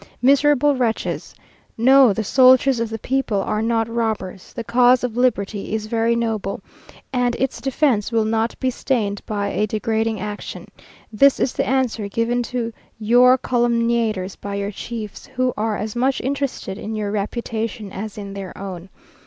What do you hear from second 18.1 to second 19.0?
in their own.